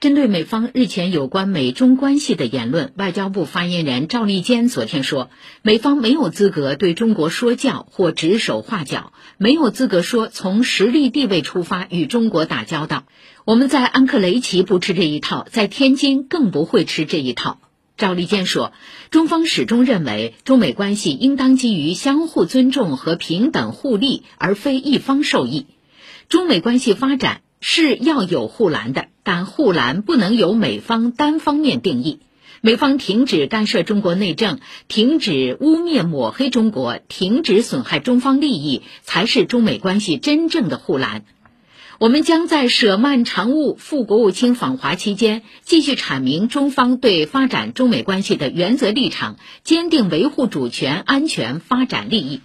[0.00, 5.28] 针对美方日前有关美中关系的言论，外交部发言人赵立坚昨天说，
[5.60, 13.04] 美方没有资格对中国说教或指手画脚，没有资格说从实力地位出发与中国打交道。
[13.44, 17.60] 我们在安克雷奇不吃这一套，在天津更不会吃这一套。
[17.98, 18.72] 赵立坚说，
[19.10, 25.66] 中方始终认为，中美关系应当基于相互尊重和平等互利，而非一方受益。
[26.30, 29.08] 中美关系发展是要有护栏的。
[29.32, 32.18] 但护栏不能由美方单方面定义，
[32.62, 41.22] 美方停止干涉中国内政，停止污蔑抹黑中国，停止损害中方利益，才是中美关系真正的护栏。
[42.00, 52.40] 我们将在舍曼常务副国务卿访华期间，继续阐明中方对发展中美关系的原则立场，坚定维护主权、安全、发展利益。